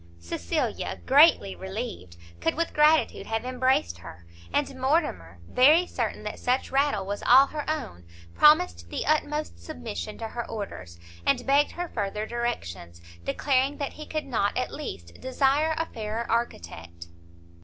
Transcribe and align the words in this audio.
Cecilia, 0.19 0.99
greatly 1.05 1.55
relieved, 1.55 2.17
could 2.39 2.55
with 2.55 2.73
gratitude 2.73 3.27
have 3.27 3.45
embraced 3.45 3.99
her; 3.99 4.25
and 4.51 4.81
Mortimer, 4.81 5.37
very 5.47 5.85
certain 5.85 6.23
that 6.23 6.39
such 6.39 6.71
rattle 6.71 7.05
was 7.05 7.21
all 7.21 7.45
her 7.45 7.69
own, 7.69 8.07
promised 8.33 8.89
the 8.89 9.05
utmost 9.05 9.59
submission 9.59 10.17
to 10.17 10.29
her 10.29 10.49
orders, 10.49 10.97
and 11.23 11.45
begged 11.45 11.73
her 11.73 11.87
further 11.87 12.25
directions, 12.25 12.99
declaring 13.23 13.77
that 13.77 13.93
he 13.93 14.07
could 14.07 14.25
not, 14.25 14.57
at 14.57 14.73
least, 14.73 15.21
desire 15.21 15.75
a 15.77 15.85
fairer 15.85 16.25
architect. 16.31 17.05